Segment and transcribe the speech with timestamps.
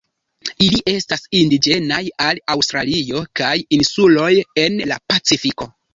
[0.67, 4.31] Ili estas indiĝenaj al Aŭstralio kaj insuloj
[4.65, 5.71] en la Pacifiko.